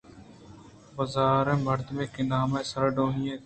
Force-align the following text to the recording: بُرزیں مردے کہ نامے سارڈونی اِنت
بُرزیں 0.95 1.55
مردے 1.65 2.03
کہ 2.13 2.21
نامے 2.29 2.61
سارڈونی 2.71 3.23
اِنت 3.29 3.39